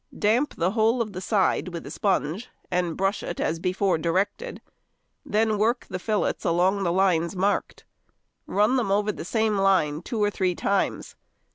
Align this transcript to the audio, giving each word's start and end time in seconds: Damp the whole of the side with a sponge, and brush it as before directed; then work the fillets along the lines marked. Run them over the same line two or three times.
Damp 0.17 0.55
the 0.55 0.71
whole 0.71 0.99
of 0.99 1.13
the 1.13 1.21
side 1.21 1.67
with 1.67 1.85
a 1.85 1.91
sponge, 1.91 2.49
and 2.71 2.97
brush 2.97 3.21
it 3.21 3.39
as 3.39 3.59
before 3.59 3.99
directed; 3.99 4.59
then 5.23 5.59
work 5.59 5.85
the 5.91 5.99
fillets 5.99 6.43
along 6.43 6.81
the 6.81 6.91
lines 6.91 7.35
marked. 7.35 7.85
Run 8.47 8.77
them 8.77 8.89
over 8.91 9.11
the 9.11 9.23
same 9.23 9.59
line 9.59 10.01
two 10.01 10.17
or 10.23 10.31
three 10.31 10.55
times. 10.55 11.15